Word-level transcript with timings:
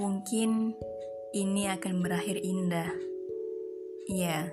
Mungkin 0.00 0.72
ini 1.36 1.68
akan 1.68 2.00
berakhir 2.00 2.40
indah. 2.40 2.88
Iya. 4.08 4.48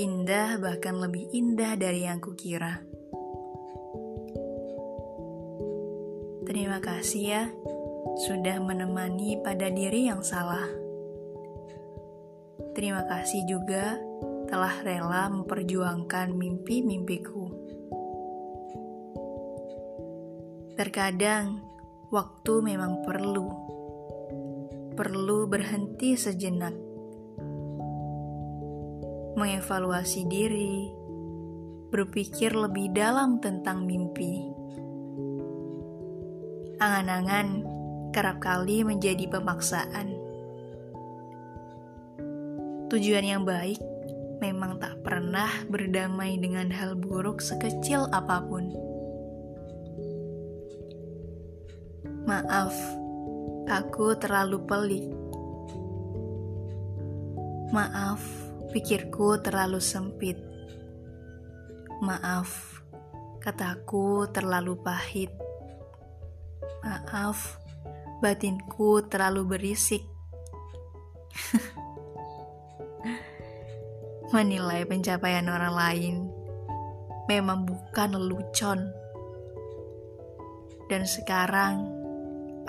Indah 0.00 0.56
bahkan 0.56 0.96
lebih 0.96 1.28
indah 1.36 1.76
dari 1.76 2.08
yang 2.08 2.16
kukira. 2.16 2.80
Terima 6.48 6.80
kasih 6.80 7.22
ya 7.28 7.44
sudah 8.24 8.56
menemani 8.56 9.36
pada 9.44 9.68
diri 9.68 10.08
yang 10.08 10.24
salah. 10.24 10.64
Terima 12.72 13.04
kasih 13.04 13.44
juga 13.44 14.00
telah 14.48 14.80
rela 14.80 15.28
memperjuangkan 15.28 16.32
mimpi-mimpiku. 16.32 17.52
Terkadang 20.72 21.68
waktu 22.08 22.64
memang 22.64 23.04
perlu, 23.04 23.48
perlu 24.96 25.44
berhenti 25.44 26.16
sejenak, 26.16 26.72
mengevaluasi 29.36 30.24
diri, 30.24 30.88
berpikir 31.92 32.56
lebih 32.56 32.96
dalam 32.96 33.44
tentang 33.44 33.84
mimpi. 33.84 34.40
Angan-angan 36.80 37.48
kerap 38.16 38.40
kali 38.40 38.88
menjadi 38.88 39.28
pemaksaan. 39.28 40.08
Tujuan 42.88 43.24
yang 43.28 43.44
baik 43.44 43.76
memang 44.40 44.80
tak 44.80 45.04
pernah 45.04 45.50
berdamai 45.68 46.40
dengan 46.40 46.72
hal 46.72 46.96
buruk 46.96 47.44
sekecil 47.44 48.08
apa 48.16 48.40
pun. 48.48 48.87
Maaf, 52.28 52.76
aku 53.72 54.12
terlalu 54.20 54.60
pelik. 54.68 55.08
Maaf, 57.72 58.20
pikirku 58.68 59.40
terlalu 59.40 59.80
sempit. 59.80 60.36
Maaf, 62.04 62.84
kataku 63.40 64.28
terlalu 64.28 64.76
pahit. 64.76 65.32
Maaf, 66.84 67.56
batinku 68.20 69.08
terlalu 69.08 69.48
berisik. 69.48 70.04
Menilai 74.36 74.84
pencapaian 74.84 75.48
orang 75.48 75.72
lain 75.72 76.28
memang 77.24 77.64
bukan 77.64 78.20
lelucon. 78.20 78.92
Dan 80.92 81.08
sekarang 81.08 81.97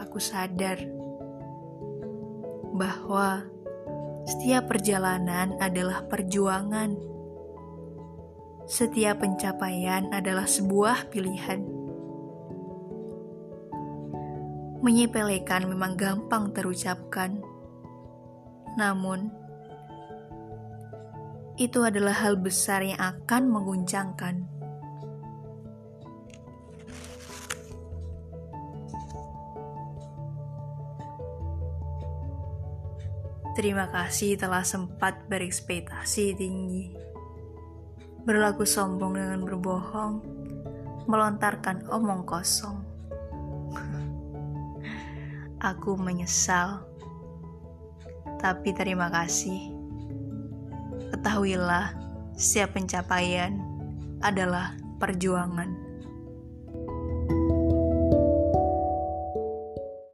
aku 0.02 0.18
sadar 0.18 0.82
bahwa 2.74 3.46
setiap 4.26 4.74
perjalanan 4.74 5.58
adalah 5.62 6.06
perjuangan. 6.10 6.98
Setiap 8.70 9.22
pencapaian 9.22 10.10
adalah 10.14 10.46
sebuah 10.46 11.10
pilihan. 11.10 11.66
Menyepelekan 14.80 15.68
memang 15.68 15.98
gampang 15.98 16.54
terucapkan, 16.56 17.42
namun 18.78 19.30
itu 21.60 21.84
adalah 21.86 22.16
hal 22.16 22.40
besar 22.40 22.82
yang 22.82 22.98
akan 22.98 23.54
mengguncangkan. 23.54 24.49
Terima 33.58 33.90
kasih 33.90 34.38
telah 34.38 34.62
sempat 34.62 35.26
berekspektasi 35.26 36.38
tinggi. 36.38 36.94
Berlaku 38.28 38.68
sombong 38.68 39.18
dengan 39.18 39.42
berbohong, 39.42 40.22
melontarkan 41.10 41.90
omong 41.90 42.28
kosong. 42.30 42.84
Aku 45.74 45.98
menyesal, 45.98 46.86
tapi 48.38 48.76
terima 48.76 49.10
kasih. 49.10 49.74
Ketahuilah, 51.10 51.98
setiap 52.38 52.78
pencapaian 52.78 53.58
adalah 54.22 54.76
perjuangan. 55.00 55.79